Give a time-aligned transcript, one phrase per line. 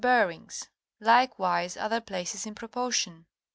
[0.01, 0.67] Beerings;
[0.99, 3.27] likewise other places in Proportion.